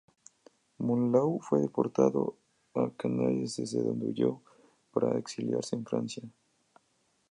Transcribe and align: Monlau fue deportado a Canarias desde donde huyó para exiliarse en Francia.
Monlau 0.79 1.39
fue 1.41 1.59
deportado 1.61 2.35
a 2.73 2.89
Canarias 2.97 3.57
desde 3.57 3.83
donde 3.83 4.07
huyó 4.07 4.41
para 4.91 5.15
exiliarse 5.19 5.75
en 5.75 5.85
Francia. 5.85 6.23